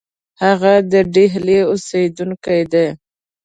[0.43, 2.87] هغه د ډهلي اوسېدونکی دی.